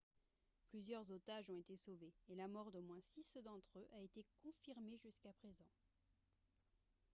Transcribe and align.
plusieurs 0.65 1.11
otages 1.11 1.51
ont 1.51 1.59
été 1.59 1.75
sauvés 1.75 2.11
et 2.27 2.33
la 2.33 2.47
mort 2.47 2.71
d'au 2.71 2.81
moins 2.81 2.99
six 3.01 3.37
d'entre 3.43 3.77
eux 3.77 3.87
a 3.93 3.99
été 4.01 4.25
confirmée 4.41 4.97
jusqu'à 4.97 5.31
présent 5.31 5.67